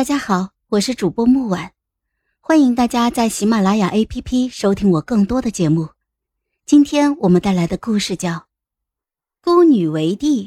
[0.00, 1.72] 大家好，我是主播木婉，
[2.40, 5.90] 欢迎大家在喜马拉雅 APP 收听我更多的节目。
[6.64, 8.30] 今天我们带来的故事叫
[9.44, 10.46] 《孤女为帝》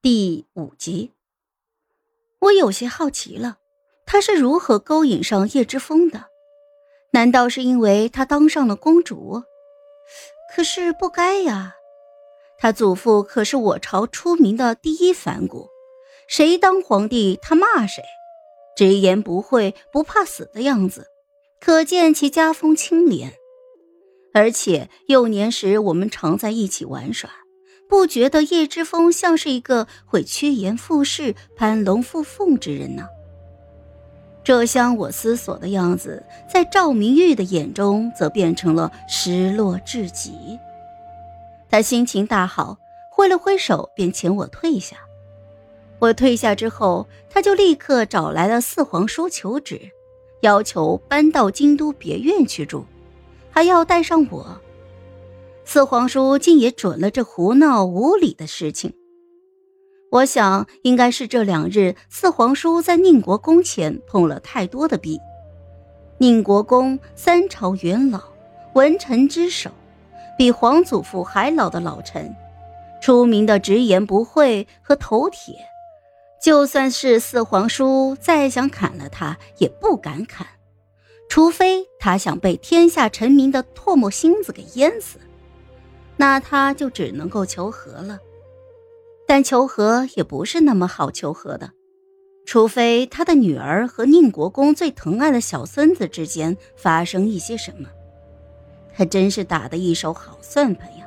[0.00, 1.10] 第五集。
[2.38, 3.58] 我有些好奇了，
[4.06, 6.26] 他是如何勾引上叶之风的？
[7.12, 9.42] 难道是因为他当上了公主？
[10.54, 11.74] 可是不该呀，
[12.56, 15.68] 他祖父可是我朝出名的第一反骨，
[16.28, 18.00] 谁当皇帝他骂谁。
[18.80, 21.04] 直言不讳、不怕死的样子，
[21.60, 23.34] 可见其家风清廉。
[24.32, 27.28] 而且幼年时我们常在一起玩耍，
[27.90, 33.06] 不觉得叶之风像是一个会趋炎附势、攀龙附凤之人呢？
[34.42, 40.58] 这厢我思索的样子，在赵明玉的眼中则变成了失落至极。
[41.68, 42.78] 他心情大好，
[43.12, 44.96] 挥了挥手，便请我退下。
[46.00, 49.78] 我退下之后，他就立刻找来了四皇叔求旨，
[50.40, 52.86] 要求搬到京都别院去住，
[53.50, 54.60] 还要带上我。
[55.66, 58.94] 四皇叔竟也准了这胡闹无理的事情。
[60.10, 65.20] 我想，应该是这两日四皇叔在宁国公前碰了太多的壁。
[66.18, 68.20] 宁国公三朝元老，
[68.74, 69.70] 文臣之首，
[70.36, 72.34] 比皇祖父还老的老臣，
[73.02, 75.54] 出名的直言不讳和头铁。
[76.42, 80.46] 就算是四皇叔再想砍了他，也不敢砍，
[81.28, 85.18] 除非他想被天下臣民的唾沫星子给淹死，
[86.16, 88.18] 那他就只能够求和了。
[89.26, 91.70] 但求和也不是那么好求和的，
[92.46, 97.88] 除非他的女儿和宁国公最疼爱的小孙子之间发生一些什么。
[98.94, 101.06] 他真是打的一手好算盘呀，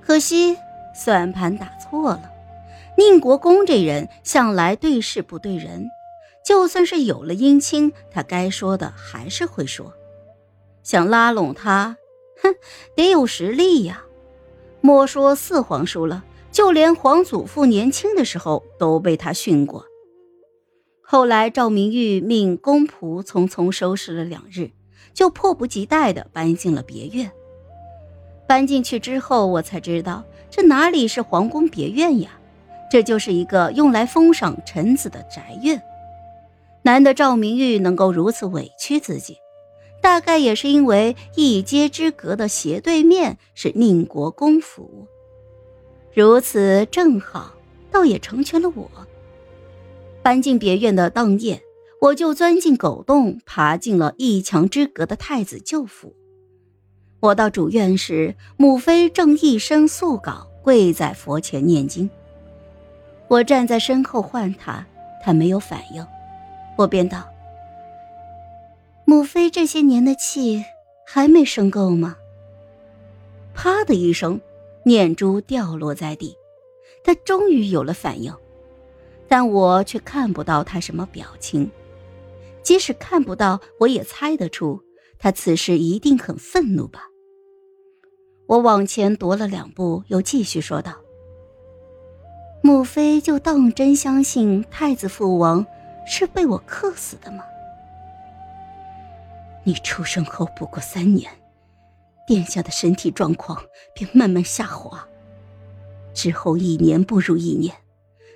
[0.00, 0.56] 可惜
[0.94, 2.31] 算盘打错了。
[2.96, 5.88] 宁国公这人向来对事不对人，
[6.44, 9.92] 就算是有了姻亲，他该说的还是会说。
[10.82, 11.96] 想拉拢他，
[12.42, 12.54] 哼，
[12.94, 14.04] 得有实力呀。
[14.80, 19.86] 莫说四皇叔了，就连皇祖父年轻的时候都被他训过。
[21.00, 24.70] 后来赵明玉命公仆匆匆收拾了两日，
[25.14, 27.30] 就迫不及待地搬进了别院。
[28.48, 32.38] 搬进去之后，我才知道这哪里是皇宫别院呀。
[32.92, 35.82] 这就是一个用来封赏臣子的宅院，
[36.82, 39.38] 难得赵明玉能够如此委屈自己，
[40.02, 45.06] 大概也是因为一街之隔的斜对面是宁国公府，
[46.12, 47.54] 如此正好，
[47.90, 48.90] 倒也成全了我。
[50.22, 51.62] 搬进别院的当夜，
[51.98, 56.14] 我就钻进狗洞，爬进了一墙之隔的太子舅府。
[57.20, 62.10] 我到主院时，母妃正一身素稿，跪在佛前念经。
[63.32, 64.84] 我站在身后唤他，
[65.24, 66.06] 他没有反应，
[66.76, 67.26] 我便道
[69.06, 70.62] ：“母妃这些年的气
[71.06, 72.14] 还没生够吗？”
[73.56, 74.38] 啪的一声，
[74.84, 76.36] 念珠掉落在地，
[77.02, 78.30] 他终于有了反应，
[79.28, 81.70] 但我却看不到他什么表情。
[82.62, 84.82] 即使看不到，我也猜得出
[85.18, 87.04] 他此时一定很愤怒吧。
[88.46, 91.01] 我往前踱了两步，又继续说道。
[92.64, 95.66] 母妃就当真相信太子父王
[96.06, 97.44] 是被我克死的吗？
[99.64, 101.30] 你出生后不过三年，
[102.26, 103.60] 殿下的身体状况
[103.94, 105.04] 便慢慢下滑，
[106.14, 107.74] 之后一年不如一年，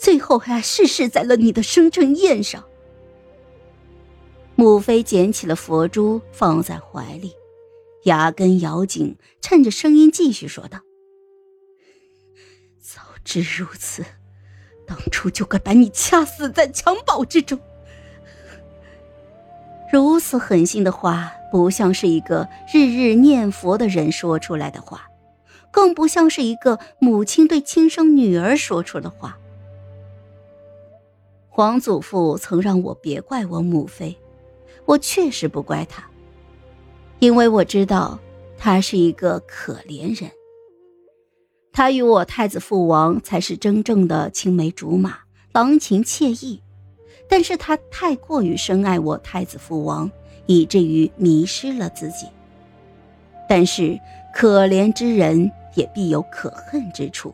[0.00, 2.64] 最后还逝世在了你的生辰宴上。
[4.56, 7.32] 母妃捡起了佛珠放在怀里，
[8.02, 10.80] 牙根咬紧，趁着声音继续说道。
[13.28, 14.02] 只如此，
[14.86, 17.60] 当初就该把你掐死在襁褓之中。
[19.92, 25.10] 如此狠心的话，不像是一个日日念佛的人说出来的话，
[25.70, 29.38] 更不像是一个母亲对亲生女儿说出的话。
[31.50, 34.16] 皇祖父曾让我别怪我母妃，
[34.86, 36.02] 我确实不怪他，
[37.18, 38.18] 因为我知道
[38.56, 40.30] 他是一个可怜人。
[41.78, 45.18] 他与我太子父王才是真正的青梅竹马，
[45.52, 46.60] 郎情妾意。
[47.28, 50.10] 但是他太过于深爱我太子父王，
[50.46, 52.26] 以至于迷失了自己。
[53.48, 53.96] 但是
[54.34, 57.32] 可怜之人也必有可恨之处。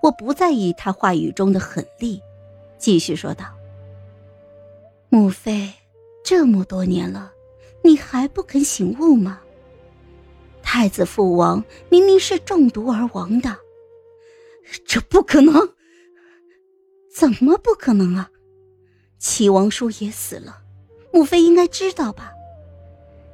[0.00, 2.22] 我不在意他话语中的狠厉，
[2.78, 3.46] 继续说道
[5.10, 5.68] ：“母妃，
[6.24, 7.32] 这么多年了，
[7.82, 9.40] 你还不肯醒悟吗？”
[10.74, 13.58] 太子父王明明是中毒而亡的，
[14.86, 15.68] 这不可能！
[17.14, 18.30] 怎么不可能啊？
[19.18, 20.62] 齐王叔也死了，
[21.12, 22.32] 母妃应该知道吧？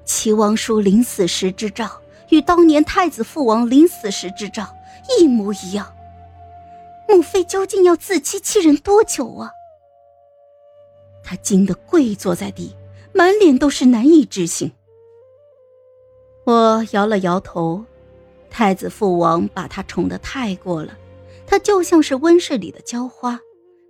[0.05, 4.75] 齐王叔临死时之兆，与当年太子父王临死时之兆
[5.17, 5.95] 一模一样。
[7.09, 9.53] 母妃究竟要自欺欺人多久啊？
[11.23, 12.75] 他惊得跪坐在地，
[13.15, 14.73] 满脸都是难以置信。
[16.49, 17.85] 我摇了摇头，
[18.49, 20.97] 太子父王把他宠得太过了，
[21.47, 23.39] 他就像是温室里的娇花。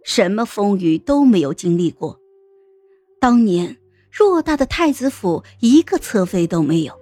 [0.03, 2.19] 什么风雨都没有经历过，
[3.21, 3.77] 当年
[4.13, 6.93] 偌大的太子府一个侧妃都没有，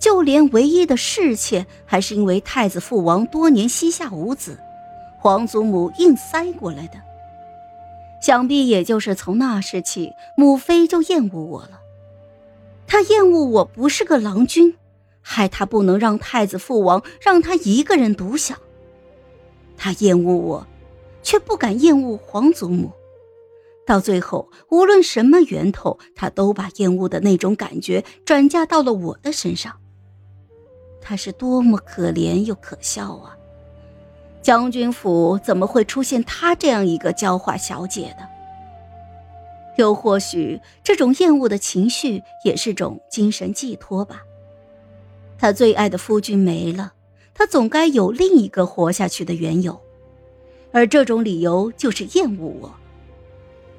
[0.00, 4.58] 就连唯一的侍妾，还是因为太子父王多年膝下无子，
[5.18, 6.94] 皇祖母硬塞过来的。
[8.22, 11.78] 想必也就是从那时起，母妃就厌恶我了。
[12.88, 14.74] 他厌恶我不是个郎君，
[15.20, 18.58] 害他不能让太子父王让他一个人独享。
[19.76, 20.66] 他厌恶我。
[21.20, 22.90] 却不敢厌恶皇祖母，
[23.84, 29.76] 到最后，无论什么源头，他都把厌恶的那种感觉转嫁到了我的身上。
[31.02, 33.36] 他是多么可怜又可笑啊！
[34.40, 38.27] 将军府怎么会出现他这样一个娇滑小姐的？
[39.78, 44.22] 又或许，这种厌恶的情绪也是种精神寄托吧。
[45.38, 46.94] 他最爱的夫君没了，
[47.32, 49.80] 他总该有另一个活下去的缘由。
[50.72, 52.74] 而这种理由就是厌恶我。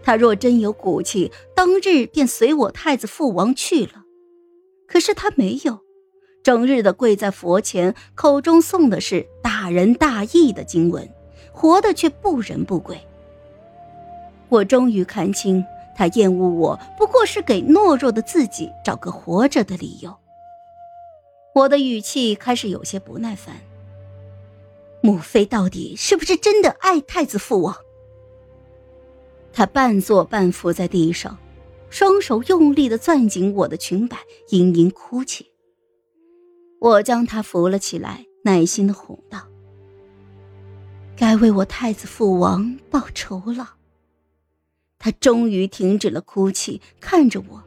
[0.01, 4.05] 他若真有骨气，当日便随我太子父王去了。
[4.87, 5.81] 可是他没有，
[6.41, 11.07] 整日的跪在佛前，口中诵的是大仁大义的经文，
[11.51, 12.97] 活的却不仁不贵。
[14.47, 15.63] 我终于看清，
[15.99, 20.15] 他厌恶我不过是给懦弱的自己找个活着的理由。
[21.53, 23.57] 我的语气开始有些不耐烦。
[25.01, 27.75] 母妃到底是不是真的爱太子父王？
[29.51, 31.37] 他半坐半伏在地上，
[31.89, 35.51] 双手用力的攥紧我的裙摆，嘤嘤哭泣。
[36.79, 39.41] 我将他扶了起来，耐心的哄道
[41.17, 43.75] ：“该为我太子父王报仇了。”
[44.99, 47.63] 他终于停止了哭泣，看着我，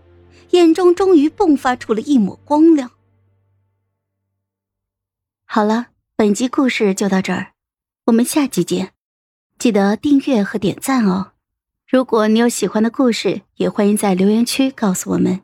[0.51, 2.93] 眼中终于迸发出了一抹光亮。
[5.45, 5.89] 好了。
[6.15, 7.55] 本集故事就到这儿，
[8.05, 8.93] 我们下集见，
[9.59, 11.33] 记得订阅和点赞哦。
[11.89, 15.41] 如果你有喜欢的故事，也欢迎在留言区告诉我们。